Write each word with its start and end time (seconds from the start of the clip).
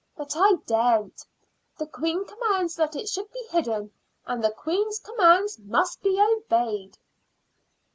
But 0.17 0.31
I 0.35 0.53
daren't. 0.65 1.23
The 1.77 1.85
queen 1.85 2.25
commands 2.25 2.75
that 2.75 2.95
it 2.95 3.07
should 3.07 3.31
be 3.31 3.45
hidden, 3.51 3.91
and 4.25 4.43
the 4.43 4.49
queen's 4.49 4.97
commands 4.97 5.59
must 5.59 6.01
be 6.01 6.19
obeyed." 6.19 6.97